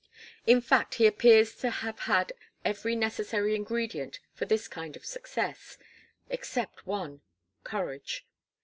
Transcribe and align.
In 0.47 0.61
fact 0.61 0.95
he 0.95 1.05
appears 1.05 1.53
to 1.57 1.69
have 1.69 1.99
had 1.99 2.33
every 2.65 2.95
necessary 2.95 3.53
ingredient 3.53 4.19
for 4.33 4.45
this 4.45 4.67
kind 4.67 4.95
of 4.95 5.05
success 5.05 5.77
except 6.27 6.87
one, 6.87 7.21
courage. 7.63 8.25